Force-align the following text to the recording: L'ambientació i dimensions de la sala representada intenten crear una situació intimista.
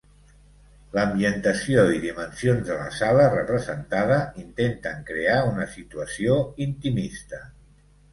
L'ambientació 0.93 1.81
i 1.95 1.99
dimensions 2.05 2.63
de 2.69 2.77
la 2.79 2.87
sala 2.99 3.27
representada 3.33 4.17
intenten 4.45 5.05
crear 5.11 5.37
una 5.51 5.69
situació 5.75 6.39
intimista. 6.67 7.43